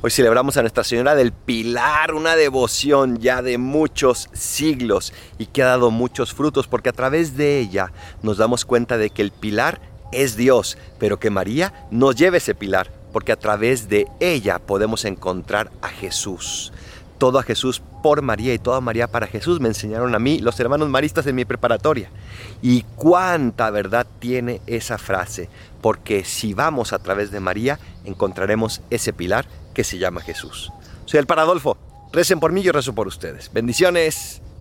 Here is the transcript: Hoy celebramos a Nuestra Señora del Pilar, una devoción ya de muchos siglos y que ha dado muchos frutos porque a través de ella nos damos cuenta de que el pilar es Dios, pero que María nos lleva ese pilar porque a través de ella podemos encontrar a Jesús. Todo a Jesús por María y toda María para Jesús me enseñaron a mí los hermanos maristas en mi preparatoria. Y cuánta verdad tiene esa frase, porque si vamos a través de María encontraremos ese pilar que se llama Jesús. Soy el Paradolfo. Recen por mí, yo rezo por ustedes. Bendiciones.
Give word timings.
Hoy 0.00 0.12
celebramos 0.12 0.56
a 0.56 0.60
Nuestra 0.60 0.84
Señora 0.84 1.16
del 1.16 1.32
Pilar, 1.32 2.14
una 2.14 2.36
devoción 2.36 3.18
ya 3.18 3.42
de 3.42 3.58
muchos 3.58 4.30
siglos 4.32 5.12
y 5.38 5.46
que 5.46 5.64
ha 5.64 5.66
dado 5.66 5.90
muchos 5.90 6.32
frutos 6.32 6.68
porque 6.68 6.90
a 6.90 6.92
través 6.92 7.36
de 7.36 7.58
ella 7.58 7.90
nos 8.22 8.36
damos 8.36 8.64
cuenta 8.64 8.96
de 8.96 9.10
que 9.10 9.22
el 9.22 9.32
pilar 9.32 9.80
es 10.12 10.36
Dios, 10.36 10.78
pero 11.00 11.18
que 11.18 11.30
María 11.30 11.88
nos 11.90 12.14
lleva 12.14 12.36
ese 12.36 12.54
pilar 12.54 12.92
porque 13.12 13.32
a 13.32 13.40
través 13.40 13.88
de 13.88 14.06
ella 14.20 14.60
podemos 14.60 15.04
encontrar 15.04 15.72
a 15.82 15.88
Jesús. 15.88 16.72
Todo 17.18 17.38
a 17.38 17.42
Jesús 17.42 17.82
por 18.02 18.22
María 18.22 18.54
y 18.54 18.58
toda 18.58 18.80
María 18.80 19.08
para 19.08 19.26
Jesús 19.26 19.60
me 19.60 19.68
enseñaron 19.68 20.14
a 20.14 20.18
mí 20.18 20.38
los 20.38 20.58
hermanos 20.60 20.88
maristas 20.88 21.26
en 21.26 21.34
mi 21.34 21.44
preparatoria. 21.44 22.10
Y 22.62 22.82
cuánta 22.96 23.70
verdad 23.70 24.06
tiene 24.18 24.60
esa 24.66 24.98
frase, 24.98 25.48
porque 25.80 26.24
si 26.24 26.54
vamos 26.54 26.92
a 26.92 26.98
través 27.00 27.30
de 27.30 27.40
María 27.40 27.78
encontraremos 28.04 28.80
ese 28.90 29.12
pilar 29.12 29.46
que 29.74 29.84
se 29.84 29.98
llama 29.98 30.20
Jesús. 30.20 30.72
Soy 31.06 31.20
el 31.20 31.26
Paradolfo. 31.26 31.76
Recen 32.12 32.40
por 32.40 32.52
mí, 32.52 32.62
yo 32.62 32.72
rezo 32.72 32.94
por 32.94 33.06
ustedes. 33.06 33.50
Bendiciones. 33.52 34.40